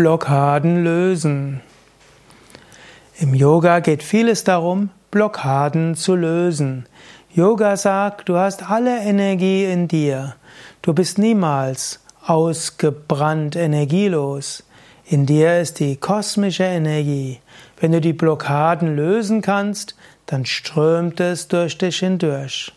Blockaden 0.00 0.82
lösen. 0.82 1.60
Im 3.18 3.34
Yoga 3.34 3.80
geht 3.80 4.02
vieles 4.02 4.44
darum, 4.44 4.88
Blockaden 5.10 5.94
zu 5.94 6.16
lösen. 6.16 6.86
Yoga 7.34 7.76
sagt, 7.76 8.30
du 8.30 8.38
hast 8.38 8.70
alle 8.70 9.00
Energie 9.00 9.66
in 9.66 9.88
dir. 9.88 10.36
Du 10.80 10.94
bist 10.94 11.18
niemals 11.18 12.00
ausgebrannt 12.24 13.56
energielos. 13.56 14.62
In 15.04 15.26
dir 15.26 15.60
ist 15.60 15.80
die 15.80 15.96
kosmische 15.96 16.64
Energie. 16.64 17.40
Wenn 17.78 17.92
du 17.92 18.00
die 18.00 18.14
Blockaden 18.14 18.96
lösen 18.96 19.42
kannst, 19.42 19.96
dann 20.24 20.46
strömt 20.46 21.20
es 21.20 21.46
durch 21.48 21.76
dich 21.76 21.98
hindurch. 21.98 22.72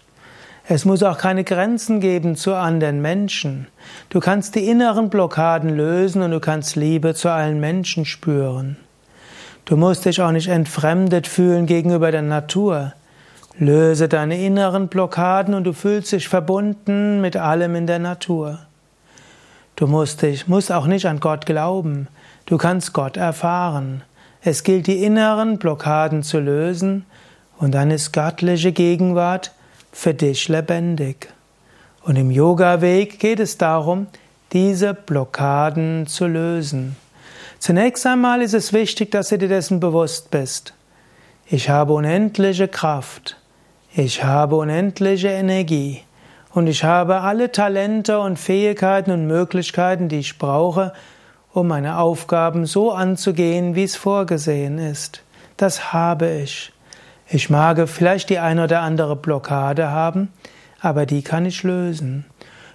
Es 0.66 0.86
muss 0.86 1.04
auch 1.04 1.18
keine 1.18 1.44
Grenzen 1.44 2.00
geben 2.00 2.38
zu 2.38 2.54
anderen 2.54 3.02
Menschen. 3.02 3.68
Du 4.10 4.22
kannst 4.22 4.56
die 4.56 4.70
inneren 4.70 5.10
Blockaden 5.10 5.76
lösen 5.76 6.22
und 6.22 6.32
du 6.32 6.40
kannst 6.40 6.78
Liebe 6.78 7.14
zu 7.16 7.30
allen 7.30 7.60
Menschen 7.60 8.06
spüren. 8.06 8.78
Du 9.66 9.76
musst 9.76 10.06
dich 10.06 10.22
auch 10.22 10.32
nicht 10.32 10.48
entfremdet 10.48 11.28
fühlen 11.28 11.66
gegenüber 11.66 12.12
der 12.12 12.22
Natur. 12.22 12.94
Löse 13.58 14.08
deine 14.08 14.42
inneren 14.42 14.88
Blockaden 14.88 15.54
und 15.54 15.66
du 15.66 15.74
fühlst 15.74 16.14
dich 16.14 16.30
verbunden 16.30 17.20
mit 17.20 17.36
allem 17.36 17.76
in 17.76 17.86
der 17.86 18.00
Natur. 18.00 18.60
Du 19.76 19.86
musst 19.88 20.22
dich, 20.22 20.48
musst 20.48 20.72
auch 20.72 20.88
nicht 20.88 21.08
an 21.08 21.20
Gott 21.20 21.46
glauben. 21.46 22.08
Du 22.46 22.58
kannst 22.58 22.94
Gott 22.94 23.18
erfahren. 23.18 24.02
Es 24.42 24.64
gilt, 24.64 24.88
die 24.88 25.04
inneren 25.04 25.58
Blockaden 25.58 26.24
zu 26.24 26.40
lösen 26.40 27.06
und 27.58 27.74
dann 27.74 27.92
ist 27.92 28.14
göttliche 28.14 28.72
Gegenwart 28.72 29.52
für 29.94 30.14
dich 30.14 30.50
lebendig. 30.50 31.30
Und 32.02 32.18
im 32.18 32.32
Yoga-Weg 32.32 33.20
geht 33.20 33.40
es 33.40 33.58
darum, 33.58 34.08
diese 34.52 34.94
Blockaden 34.94 36.06
zu 36.08 36.28
lösen. 36.28 36.98
Zunächst 37.60 38.06
einmal 38.06 38.42
ist 38.42 38.54
es 38.54 38.74
wichtig, 38.74 39.12
dass 39.12 39.30
du 39.30 39.38
dir 39.38 39.48
dessen 39.48 39.80
bewusst 39.80 40.30
bist. 40.32 40.74
Ich 41.46 41.70
habe 41.70 41.94
unendliche 41.94 42.68
Kraft. 42.68 43.38
Ich 43.96 44.24
habe 44.24 44.58
unendliche 44.58 45.30
Energie. 45.30 46.02
Und 46.54 46.68
ich 46.68 46.84
habe 46.84 47.22
alle 47.22 47.52
Talente 47.52 48.20
und 48.20 48.38
Fähigkeiten 48.38 49.12
und 49.12 49.28
Möglichkeiten, 49.28 50.10
die 50.10 50.20
ich 50.20 50.38
brauche, 50.38 50.94
um 51.54 51.68
meine 51.68 52.00
Aufgaben 52.00 52.66
so 52.66 52.92
anzugehen, 52.92 53.76
wie 53.76 53.84
es 53.84 53.96
vorgesehen 53.96 54.78
ist. 54.78 55.24
Das 55.56 55.94
habe 55.94 56.30
ich. 56.30 56.73
Ich 57.36 57.50
mag 57.50 57.90
vielleicht 57.90 58.30
die 58.30 58.38
ein 58.38 58.60
oder 58.60 58.82
andere 58.82 59.16
Blockade 59.16 59.90
haben, 59.90 60.32
aber 60.80 61.08
die 61.08 61.24
kann 61.24 61.48
ich 61.48 61.64
lösen. 61.64 62.26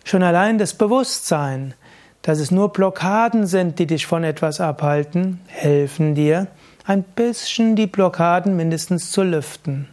Schon 0.02 0.24
allein 0.24 0.58
das 0.58 0.74
Bewusstsein, 0.74 1.74
dass 2.22 2.40
es 2.40 2.50
nur 2.50 2.72
Blockaden 2.72 3.46
sind, 3.46 3.78
die 3.78 3.86
dich 3.86 4.08
von 4.08 4.24
etwas 4.24 4.60
abhalten, 4.60 5.38
helfen 5.46 6.16
dir, 6.16 6.48
ein 6.84 7.04
bisschen 7.04 7.76
die 7.76 7.86
Blockaden 7.86 8.56
mindestens 8.56 9.12
zu 9.12 9.22
lüften. 9.22 9.90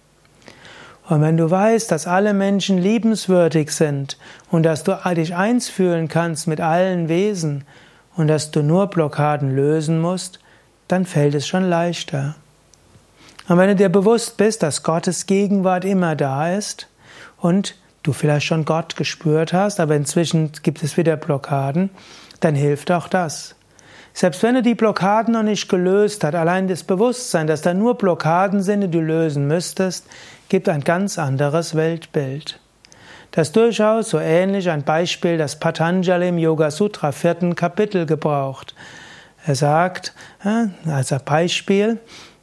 Und 1.07 1.21
wenn 1.21 1.37
du 1.37 1.51
weißt, 1.51 1.91
dass 1.91 2.07
alle 2.07 2.33
Menschen 2.33 2.79
liebenswürdig 2.79 3.69
sind 3.69 4.17
und 4.49 4.63
dass 4.63 4.83
du 4.83 4.97
dich 5.15 5.35
eins 5.35 5.69
fühlen 5.69 6.07
kannst 6.07 6.47
mit 6.47 6.59
allen 6.59 7.07
Wesen 7.07 7.65
und 8.15 8.27
dass 8.29 8.49
du 8.49 8.63
nur 8.63 8.87
Blockaden 8.87 9.55
lösen 9.55 10.01
musst, 10.01 10.39
dann 10.87 11.05
fällt 11.05 11.35
es 11.35 11.47
schon 11.47 11.69
leichter. 11.69 12.33
Und 13.47 13.57
wenn 13.57 13.69
du 13.69 13.75
dir 13.75 13.89
bewusst 13.89 14.37
bist, 14.37 14.63
dass 14.63 14.83
Gottes 14.83 15.27
Gegenwart 15.27 15.85
immer 15.85 16.15
da 16.15 16.53
ist 16.55 16.87
und 17.37 17.75
du 18.01 18.13
vielleicht 18.13 18.45
schon 18.45 18.65
Gott 18.65 18.95
gespürt 18.95 19.53
hast, 19.53 19.79
aber 19.79 19.95
inzwischen 19.95 20.51
gibt 20.63 20.81
es 20.83 20.97
wieder 20.97 21.15
Blockaden, 21.15 21.89
dann 22.39 22.55
hilft 22.55 22.91
auch 22.91 23.07
das. 23.07 23.55
Selbst 24.13 24.41
wenn 24.43 24.55
du 24.55 24.61
die 24.61 24.75
Blockaden 24.75 25.33
noch 25.33 25.43
nicht 25.43 25.67
gelöst 25.67 26.23
hast, 26.23 26.35
allein 26.35 26.67
das 26.67 26.83
Bewusstsein, 26.83 27.47
dass 27.47 27.61
da 27.61 27.73
nur 27.73 27.97
Blockaden 27.97 28.63
sind, 28.63 28.81
die 28.81 28.89
du 28.89 29.01
lösen 29.01 29.47
müsstest, 29.47 30.05
gibt 30.49 30.69
ein 30.69 30.81
ganz 30.81 31.19
anderes 31.19 31.75
Weltbild. 31.75 32.59
Das 33.31 33.49
ist 33.49 33.55
durchaus 33.57 34.09
so 34.11 34.19
ähnlich 34.19 34.69
ein 34.69 34.83
Beispiel, 34.83 35.37
das 35.37 35.59
Patanjali 35.59 36.29
im 36.29 36.37
Yoga 36.37 36.71
Sutra 36.71 37.11
vierten 37.11 37.55
Kapitel 37.55 38.05
gebraucht. 38.05 38.73
Er 39.45 39.55
sagt, 39.55 40.13
als 40.87 41.13
Beispiel, 41.25 41.99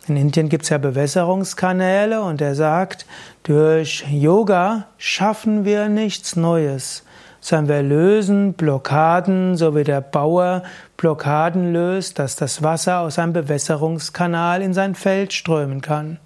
in 0.08 0.16
Indien 0.16 0.48
gibt 0.48 0.64
es 0.64 0.70
ja 0.70 0.78
Bewässerungskanäle 0.78 2.22
und 2.22 2.40
er 2.40 2.54
sagt, 2.54 3.06
durch 3.44 4.04
Yoga 4.10 4.86
schaffen 4.98 5.64
wir 5.64 5.88
nichts 5.88 6.34
Neues, 6.34 7.04
sondern 7.40 7.68
wir 7.68 7.82
lösen 7.82 8.54
Blockaden, 8.54 9.56
so 9.56 9.76
wie 9.76 9.84
der 9.84 10.00
Bauer 10.00 10.64
Blockaden 10.96 11.72
löst, 11.72 12.18
dass 12.18 12.36
das 12.36 12.62
Wasser 12.62 13.00
aus 13.00 13.18
einem 13.18 13.32
Bewässerungskanal 13.32 14.62
in 14.62 14.74
sein 14.74 14.94
Feld 14.94 15.32
strömen 15.32 15.80
kann. 15.80 16.18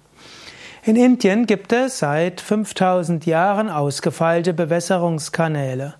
In 0.83 0.95
Indien 0.95 1.45
gibt 1.45 1.73
es 1.73 1.99
seit 1.99 2.39
5000 2.41 3.25
Jahren 3.25 3.69
ausgefeilte 3.69 4.53
Bewässerungskanäle. 4.53 5.95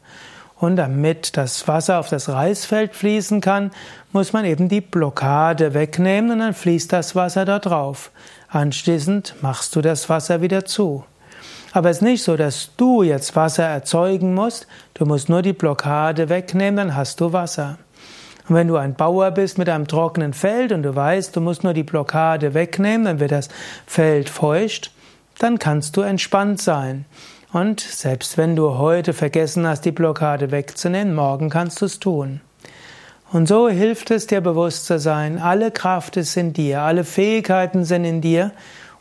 Und 0.59 0.75
damit 0.75 1.38
das 1.38 1.68
Wasser 1.68 2.00
auf 2.00 2.09
das 2.09 2.29
Reisfeld 2.29 2.95
fließen 2.95 3.41
kann, 3.41 3.72
muss 4.12 4.34
man 4.34 4.45
eben 4.45 4.69
die 4.69 4.81
Blockade 4.81 5.73
wegnehmen 5.73 6.31
und 6.31 6.40
dann 6.40 6.53
fließt 6.53 6.91
das 6.91 7.16
Wasser 7.16 7.45
da 7.45 7.59
drauf. 7.59 8.12
Anschließend 8.50 9.35
machst 9.41 9.75
du 9.75 9.81
das 9.81 10.09
Wasser 10.09 10.41
wieder 10.41 10.66
zu. 10.66 11.03
Aber 11.73 11.90
es 11.90 11.97
ist 11.97 12.03
nicht 12.03 12.23
so, 12.23 12.38
dass 12.38 12.72
du 12.75 13.03
jetzt 13.03 13.35
Wasser 13.35 13.66
erzeugen 13.66 14.34
musst. 14.34 14.67
Du 14.96 15.06
musst 15.06 15.29
nur 15.29 15.44
die 15.44 15.53
Blockade 15.53 16.29
wegnehmen, 16.29 16.78
dann 16.78 16.96
hast 16.96 17.19
du 17.22 17.34
Wasser. 17.34 17.78
Und 18.50 18.56
wenn 18.56 18.67
du 18.67 18.78
ein 18.78 18.96
Bauer 18.96 19.31
bist 19.31 19.57
mit 19.57 19.69
einem 19.69 19.88
trockenen 19.88 20.34
Feld 20.34 20.72
und 20.72 20.84
du 20.84 20.96
weißt, 20.96 21.35
du 21.35 21.41
musst 21.41 21.63
nur 21.63 21.73
die 21.73 21.84
Blockade 21.84 22.53
wegnehmen, 22.53 23.06
dann 23.06 23.19
wird 23.19 23.31
das 23.31 23.50
Feld 23.85 24.29
feucht, 24.29 24.91
dann 25.38 25.59
kannst 25.59 25.97
du 25.97 26.01
entspannt 26.01 26.62
sein. 26.62 27.06
Und 27.53 27.80
selbst 27.80 28.38
wenn 28.38 28.56
du 28.56 28.78
heute 28.78 29.13
vergessen 29.13 29.66
hast, 29.66 29.85
die 29.85 29.91
Blockade 29.91 30.52
wegzunehmen, 30.52 31.16
morgen 31.16 31.50
kannst 31.50 31.81
du 31.81 31.85
es 31.85 32.00
tun. 32.00 32.41
Und 33.31 33.47
so 33.47 33.69
hilft 33.69 34.12
es 34.12 34.28
dir 34.28 34.41
bewusst 34.41 34.85
zu 34.85 35.00
sein, 35.00 35.38
alle 35.38 35.72
Kraft 35.72 36.18
ist 36.18 36.35
in 36.38 36.53
dir, 36.53 36.81
alle 36.81 37.03
Fähigkeiten 37.03 37.84
sind 37.84 38.06
in 38.06 38.22
dir 38.22 38.52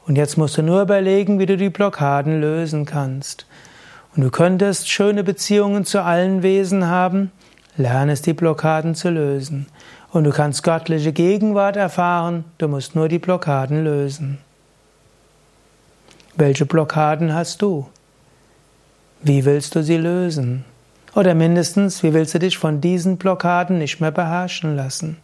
und 0.06 0.16
jetzt 0.16 0.36
musst 0.36 0.56
du 0.56 0.62
nur 0.62 0.82
überlegen, 0.82 1.38
wie 1.38 1.46
du 1.46 1.56
die 1.56 1.70
Blockaden 1.70 2.40
lösen 2.40 2.86
kannst. 2.86 3.46
Und 4.14 4.22
du 4.22 4.30
könntest 4.30 4.88
schöne 4.88 5.24
Beziehungen 5.24 5.84
zu 5.84 6.02
allen 6.02 6.42
Wesen 6.42 6.86
haben, 6.86 7.32
lernest 7.76 8.26
die 8.26 8.32
Blockaden 8.32 8.94
zu 8.94 9.10
lösen. 9.10 9.66
Und 10.10 10.24
du 10.24 10.30
kannst 10.30 10.62
göttliche 10.62 11.12
Gegenwart 11.12 11.76
erfahren, 11.76 12.44
du 12.58 12.68
musst 12.68 12.94
nur 12.94 13.08
die 13.08 13.18
Blockaden 13.18 13.84
lösen. 13.84 14.38
Welche 16.36 16.66
Blockaden 16.66 17.34
hast 17.34 17.60
du? 17.62 17.86
Wie 19.28 19.44
willst 19.44 19.74
du 19.74 19.82
sie 19.82 19.96
lösen? 19.96 20.64
Oder 21.16 21.34
mindestens, 21.34 22.04
wie 22.04 22.14
willst 22.14 22.34
du 22.34 22.38
dich 22.38 22.58
von 22.58 22.80
diesen 22.80 23.16
Blockaden 23.16 23.76
nicht 23.76 24.00
mehr 24.00 24.12
beherrschen 24.12 24.76
lassen? 24.76 25.16